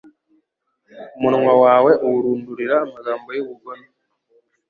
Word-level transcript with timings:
Umunwa 1.15 1.53
wawe 1.63 1.91
uwurundurira 2.05 2.75
amagambo 2.85 3.27
y’ubugome 3.37 3.87